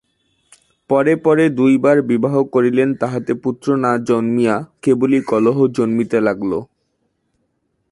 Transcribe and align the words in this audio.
পরে 0.89 1.13
পরে 1.15 1.45
দুইবার 1.49 1.97
বিবাহ 2.01 2.35
করিলেন 2.53 2.89
তাহাতে 2.95 3.33
পুত্র 3.43 3.67
না 3.75 3.91
জন্মিয়া 4.07 4.55
কেবলই 4.83 5.19
কলহ 5.21 5.57
জন্মিতে 5.77 6.17
লাগিল। 6.21 6.53